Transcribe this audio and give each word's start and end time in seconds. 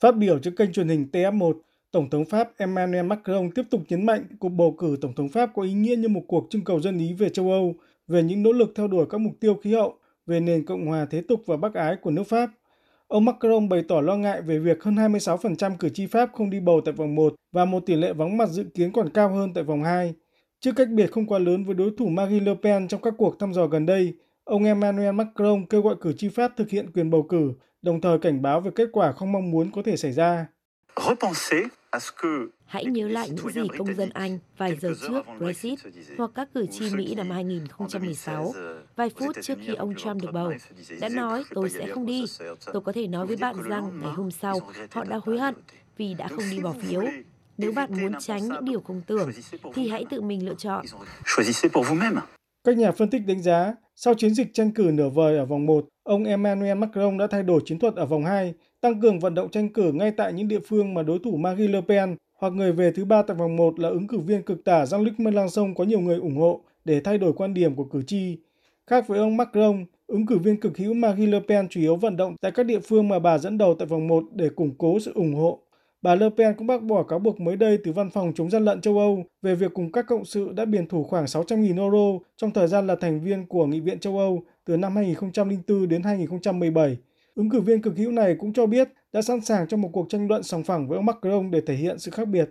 Phát 0.00 0.16
biểu 0.16 0.38
trước 0.38 0.50
kênh 0.56 0.72
truyền 0.72 0.88
hình 0.88 1.06
TF1, 1.12 1.52
Tổng 1.90 2.10
thống 2.10 2.24
Pháp 2.24 2.50
Emmanuel 2.58 3.06
Macron 3.06 3.50
tiếp 3.50 3.62
tục 3.70 3.80
nhấn 3.88 4.06
mạnh 4.06 4.24
cuộc 4.38 4.48
bầu 4.48 4.74
cử 4.78 4.96
Tổng 5.00 5.12
thống 5.14 5.28
Pháp 5.28 5.50
có 5.54 5.62
ý 5.62 5.72
nghĩa 5.72 5.96
như 5.96 6.08
một 6.08 6.22
cuộc 6.28 6.46
trưng 6.50 6.64
cầu 6.64 6.80
dân 6.80 6.98
ý 6.98 7.12
về 7.12 7.28
châu 7.28 7.50
Âu, 7.50 7.74
về 8.08 8.22
những 8.22 8.42
nỗ 8.42 8.52
lực 8.52 8.72
theo 8.74 8.88
đuổi 8.88 9.06
các 9.10 9.18
mục 9.18 9.32
tiêu 9.40 9.54
khí 9.54 9.74
hậu, 9.74 9.98
về 10.26 10.40
nền 10.40 10.64
Cộng 10.64 10.86
hòa 10.86 11.06
thế 11.10 11.20
tục 11.28 11.42
và 11.46 11.56
bác 11.56 11.74
ái 11.74 11.96
của 11.96 12.10
nước 12.10 12.22
Pháp. 12.22 12.50
Ông 13.08 13.24
Macron 13.24 13.68
bày 13.68 13.82
tỏ 13.88 14.00
lo 14.00 14.16
ngại 14.16 14.42
về 14.42 14.58
việc 14.58 14.82
hơn 14.82 14.94
26% 14.94 15.76
cử 15.78 15.88
tri 15.88 16.06
Pháp 16.06 16.30
không 16.32 16.50
đi 16.50 16.60
bầu 16.60 16.80
tại 16.84 16.92
vòng 16.92 17.14
1 17.14 17.34
và 17.52 17.64
một 17.64 17.86
tỷ 17.86 17.94
lệ 17.94 18.12
vắng 18.12 18.36
mặt 18.36 18.48
dự 18.48 18.64
kiến 18.74 18.92
còn 18.92 19.08
cao 19.10 19.28
hơn 19.28 19.54
tại 19.54 19.64
vòng 19.64 19.84
2. 19.84 20.14
Trước 20.60 20.72
cách 20.76 20.88
biệt 20.90 21.12
không 21.12 21.26
quá 21.26 21.38
lớn 21.38 21.64
với 21.64 21.74
đối 21.74 21.90
thủ 21.98 22.06
Marine 22.06 22.44
Le 22.46 22.54
Pen 22.62 22.88
trong 22.88 23.00
các 23.00 23.14
cuộc 23.18 23.38
thăm 23.38 23.52
dò 23.52 23.66
gần 23.66 23.86
đây, 23.86 24.14
ông 24.46 24.64
Emmanuel 24.64 25.12
Macron 25.14 25.66
kêu 25.66 25.82
gọi 25.82 25.94
cử 26.00 26.12
tri 26.12 26.28
Pháp 26.28 26.52
thực 26.56 26.70
hiện 26.70 26.92
quyền 26.92 27.10
bầu 27.10 27.22
cử, 27.22 27.52
đồng 27.82 28.00
thời 28.00 28.18
cảnh 28.18 28.42
báo 28.42 28.60
về 28.60 28.70
kết 28.74 28.88
quả 28.92 29.12
không 29.12 29.32
mong 29.32 29.50
muốn 29.50 29.70
có 29.70 29.82
thể 29.84 29.96
xảy 29.96 30.12
ra. 30.12 30.46
Hãy 32.66 32.84
nhớ 32.84 33.08
lại 33.08 33.30
những 33.30 33.50
gì 33.50 33.68
công 33.78 33.94
dân 33.94 34.10
Anh 34.10 34.38
vài 34.56 34.76
giờ 34.76 34.92
trước 35.08 35.22
Brexit 35.38 35.78
hoặc 36.18 36.30
các 36.34 36.48
cử 36.54 36.66
tri 36.66 36.94
Mỹ 36.96 37.14
năm 37.14 37.30
2016, 37.30 38.52
vài 38.96 39.10
phút 39.18 39.36
trước 39.42 39.58
khi 39.66 39.74
ông 39.74 39.94
Trump 39.94 40.22
được 40.22 40.32
bầu, 40.32 40.52
đã 41.00 41.08
nói 41.08 41.44
tôi 41.54 41.70
sẽ 41.70 41.86
không 41.86 42.06
đi. 42.06 42.24
Tôi 42.72 42.82
có 42.82 42.92
thể 42.92 43.06
nói 43.06 43.26
với 43.26 43.36
bạn 43.36 43.56
rằng 43.68 44.00
ngày 44.00 44.12
hôm 44.12 44.30
sau 44.30 44.60
họ 44.90 45.04
đã 45.04 45.20
hối 45.24 45.38
hận 45.38 45.54
vì 45.96 46.14
đã 46.14 46.28
không 46.28 46.44
đi 46.50 46.60
bỏ 46.60 46.72
phiếu. 46.72 47.02
Nếu 47.58 47.72
bạn 47.72 47.90
muốn 48.00 48.12
tránh 48.20 48.48
những 48.48 48.64
điều 48.64 48.80
không 48.80 49.02
tưởng, 49.06 49.30
thì 49.74 49.88
hãy 49.88 50.04
tự 50.10 50.20
mình 50.20 50.46
lựa 50.46 50.54
chọn. 50.54 50.84
Các 52.64 52.76
nhà 52.76 52.92
phân 52.92 53.10
tích 53.10 53.22
đánh 53.26 53.42
giá, 53.42 53.74
sau 53.98 54.14
chiến 54.14 54.34
dịch 54.34 54.54
tranh 54.54 54.70
cử 54.70 54.90
nửa 54.94 55.08
vời 55.08 55.38
ở 55.38 55.44
vòng 55.44 55.66
1, 55.66 55.88
ông 56.02 56.24
Emmanuel 56.24 56.78
Macron 56.78 57.18
đã 57.18 57.26
thay 57.26 57.42
đổi 57.42 57.60
chiến 57.64 57.78
thuật 57.78 57.94
ở 57.94 58.06
vòng 58.06 58.24
2, 58.24 58.54
tăng 58.80 59.00
cường 59.00 59.20
vận 59.20 59.34
động 59.34 59.50
tranh 59.50 59.68
cử 59.68 59.92
ngay 59.92 60.10
tại 60.10 60.32
những 60.32 60.48
địa 60.48 60.60
phương 60.66 60.94
mà 60.94 61.02
đối 61.02 61.18
thủ 61.18 61.36
Marine 61.36 61.72
Le 61.72 61.80
Pen 61.88 62.16
hoặc 62.38 62.52
người 62.52 62.72
về 62.72 62.92
thứ 62.92 63.04
ba 63.04 63.22
tại 63.22 63.36
vòng 63.36 63.56
1 63.56 63.78
là 63.78 63.88
ứng 63.88 64.06
cử 64.06 64.18
viên 64.18 64.42
cực 64.42 64.64
tả 64.64 64.84
Jean-Luc 64.84 65.12
Mélenchon 65.18 65.74
có 65.74 65.84
nhiều 65.84 66.00
người 66.00 66.16
ủng 66.16 66.36
hộ 66.36 66.60
để 66.84 67.00
thay 67.00 67.18
đổi 67.18 67.32
quan 67.32 67.54
điểm 67.54 67.74
của 67.74 67.84
cử 67.84 68.02
tri. 68.02 68.38
Khác 68.86 69.08
với 69.08 69.18
ông 69.18 69.36
Macron, 69.36 69.84
ứng 70.06 70.26
cử 70.26 70.38
viên 70.38 70.60
cực 70.60 70.78
hữu 70.78 70.94
Marine 70.94 71.32
Le 71.32 71.40
Pen 71.48 71.68
chủ 71.68 71.80
yếu 71.80 71.96
vận 71.96 72.16
động 72.16 72.36
tại 72.40 72.52
các 72.52 72.66
địa 72.66 72.80
phương 72.80 73.08
mà 73.08 73.18
bà 73.18 73.38
dẫn 73.38 73.58
đầu 73.58 73.74
tại 73.74 73.86
vòng 73.86 74.08
1 74.08 74.24
để 74.32 74.48
củng 74.48 74.74
cố 74.78 75.00
sự 75.00 75.12
ủng 75.14 75.34
hộ. 75.34 75.65
Bà 76.06 76.14
Le 76.14 76.28
Pen 76.36 76.54
cũng 76.54 76.66
bác 76.66 76.82
bỏ 76.82 77.02
cáo 77.02 77.18
buộc 77.18 77.40
mới 77.40 77.56
đây 77.56 77.78
từ 77.84 77.92
Văn 77.92 78.10
phòng 78.10 78.32
chống 78.34 78.50
gian 78.50 78.64
lận 78.64 78.80
châu 78.80 78.98
Âu 78.98 79.24
về 79.42 79.54
việc 79.54 79.74
cùng 79.74 79.92
các 79.92 80.06
cộng 80.08 80.24
sự 80.24 80.52
đã 80.52 80.64
biển 80.64 80.86
thủ 80.86 81.04
khoảng 81.04 81.24
600.000 81.24 81.82
euro 81.82 82.24
trong 82.36 82.50
thời 82.50 82.68
gian 82.68 82.86
là 82.86 82.96
thành 83.00 83.20
viên 83.20 83.46
của 83.46 83.66
Nghị 83.66 83.80
viện 83.80 83.98
châu 83.98 84.18
Âu 84.18 84.42
từ 84.64 84.76
năm 84.76 84.96
2004 84.96 85.88
đến 85.88 86.02
2017. 86.02 86.96
Ứng 87.34 87.50
cử 87.50 87.60
viên 87.60 87.82
cực 87.82 87.96
hữu 87.96 88.12
này 88.12 88.36
cũng 88.38 88.52
cho 88.52 88.66
biết 88.66 88.88
đã 89.12 89.22
sẵn 89.22 89.40
sàng 89.40 89.68
cho 89.68 89.76
một 89.76 89.90
cuộc 89.92 90.06
tranh 90.08 90.28
luận 90.28 90.42
sòng 90.42 90.64
phẳng 90.64 90.88
với 90.88 90.96
ông 90.96 91.06
Macron 91.06 91.50
để 91.50 91.60
thể 91.60 91.74
hiện 91.74 91.98
sự 91.98 92.10
khác 92.10 92.28
biệt. 92.28 92.50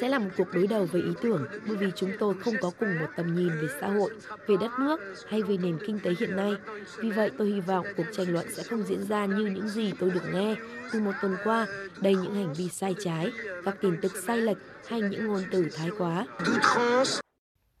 Sẽ 0.00 0.08
là 0.08 0.18
một 0.18 0.30
cuộc 0.36 0.48
đối 0.52 0.66
đầu 0.66 0.84
về 0.92 1.00
ý 1.00 1.10
tưởng 1.22 1.46
bởi 1.68 1.76
vì 1.76 1.86
chúng 1.96 2.10
tôi 2.18 2.34
không 2.44 2.54
có 2.60 2.70
cùng 2.80 2.98
một 3.00 3.06
tầm 3.16 3.36
nhìn 3.36 3.48
về 3.48 3.68
xã 3.80 3.88
hội, 3.88 4.10
về 4.46 4.56
đất 4.60 4.70
nước 4.80 5.00
hay 5.28 5.42
về 5.42 5.56
nền 5.56 5.78
kinh 5.86 5.98
tế 6.00 6.10
hiện 6.20 6.36
nay. 6.36 6.52
Vì 6.98 7.10
vậy 7.10 7.30
tôi 7.38 7.48
hy 7.48 7.60
vọng 7.60 7.86
cuộc 7.96 8.06
tranh 8.12 8.32
luận 8.32 8.46
sẽ 8.52 8.62
không 8.62 8.82
diễn 8.82 9.02
ra 9.02 9.26
như 9.26 9.46
những 9.46 9.68
gì 9.68 9.92
tôi 10.00 10.10
được 10.10 10.24
nghe 10.32 10.56
từ 10.92 11.00
một 11.00 11.12
tuần 11.22 11.36
qua, 11.44 11.66
đầy 12.00 12.14
những 12.14 12.34
hành 12.34 12.54
vi 12.54 12.68
sai 12.68 12.94
trái, 13.04 13.30
các 13.64 13.76
tin 13.80 13.96
tức 14.02 14.12
sai 14.26 14.38
lệch 14.38 14.58
hay 14.86 15.00
những 15.00 15.26
ngôn 15.26 15.42
từ 15.50 15.66
thái 15.76 15.90
quá. 15.98 16.26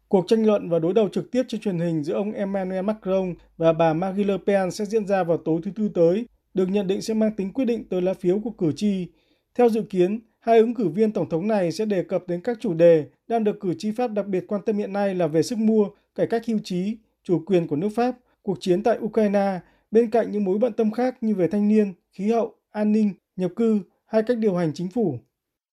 Cuộc 0.08 0.24
tranh 0.28 0.46
luận 0.46 0.70
và 0.70 0.78
đối 0.78 0.92
đầu 0.92 1.08
trực 1.12 1.30
tiếp 1.30 1.42
trên 1.48 1.60
truyền 1.60 1.78
hình 1.78 2.04
giữa 2.04 2.14
ông 2.14 2.32
Emmanuel 2.32 2.84
Macron 2.84 3.34
và 3.56 3.72
bà 3.72 3.92
Marine 3.92 4.32
Le 4.32 4.38
Pen 4.46 4.70
sẽ 4.70 4.84
diễn 4.84 5.06
ra 5.06 5.24
vào 5.24 5.36
tối 5.44 5.60
thứ 5.64 5.70
Tư 5.76 5.90
tới, 5.94 6.26
được 6.56 6.68
nhận 6.68 6.86
định 6.86 7.02
sẽ 7.02 7.14
mang 7.14 7.32
tính 7.36 7.52
quyết 7.52 7.64
định 7.64 7.84
tới 7.84 8.02
lá 8.02 8.14
phiếu 8.14 8.38
của 8.38 8.50
cử 8.50 8.72
tri. 8.76 9.06
Theo 9.54 9.68
dự 9.68 9.82
kiến, 9.82 10.20
hai 10.38 10.58
ứng 10.58 10.74
cử 10.74 10.88
viên 10.88 11.12
tổng 11.12 11.28
thống 11.28 11.48
này 11.48 11.72
sẽ 11.72 11.84
đề 11.84 12.02
cập 12.02 12.28
đến 12.28 12.40
các 12.40 12.58
chủ 12.60 12.74
đề 12.74 13.06
đang 13.28 13.44
được 13.44 13.60
cử 13.60 13.74
tri 13.78 13.90
Pháp 13.90 14.12
đặc 14.12 14.26
biệt 14.26 14.44
quan 14.46 14.62
tâm 14.66 14.78
hiện 14.78 14.92
nay 14.92 15.14
là 15.14 15.26
về 15.26 15.42
sức 15.42 15.58
mua, 15.58 15.88
cải 16.14 16.26
cách 16.26 16.46
hưu 16.46 16.58
trí, 16.64 16.96
chủ 17.24 17.42
quyền 17.46 17.66
của 17.66 17.76
nước 17.76 17.88
Pháp, 17.94 18.16
cuộc 18.42 18.60
chiến 18.60 18.82
tại 18.82 18.98
Ukraine, 18.98 19.60
bên 19.90 20.10
cạnh 20.10 20.30
những 20.30 20.44
mối 20.44 20.58
bận 20.58 20.72
tâm 20.72 20.90
khác 20.90 21.16
như 21.20 21.34
về 21.34 21.48
thanh 21.48 21.68
niên, 21.68 21.92
khí 22.12 22.30
hậu, 22.30 22.54
an 22.70 22.92
ninh, 22.92 23.12
nhập 23.36 23.50
cư 23.56 23.80
hay 24.06 24.22
cách 24.22 24.38
điều 24.38 24.54
hành 24.54 24.72
chính 24.74 24.88
phủ. 24.88 25.18